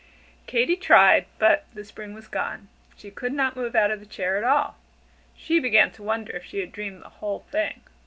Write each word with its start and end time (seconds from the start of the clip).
Katy 0.47 0.77
tried, 0.77 1.27
but 1.37 1.65
the 1.75 1.85
spring 1.85 2.15
was 2.15 2.27
gone. 2.27 2.69
She 2.97 3.11
could 3.11 3.33
not 3.33 3.55
move 3.55 3.75
out 3.75 3.91
of 3.91 3.99
the 3.99 4.07
chair 4.07 4.35
at 4.35 4.43
all. 4.43 4.77
She 5.37 5.59
began 5.59 5.91
to 5.91 6.01
wonder 6.01 6.35
if 6.35 6.43
she 6.45 6.57
had 6.57 6.71
dreamed 6.71 7.03
the 7.03 7.09
whole 7.09 7.41
thing. 7.51 7.81